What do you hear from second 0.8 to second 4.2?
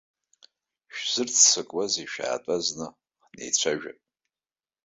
Шәзырццакуазеи, шәаатәа зны, ҳнеицәажәап.